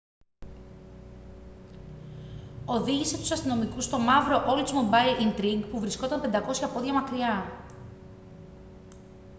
[2.65, 7.51] οδήγησε τους αστυνομικούς στο μαύρο oldsmobile intrigue που βρισκόταν 500 πόδια μακριά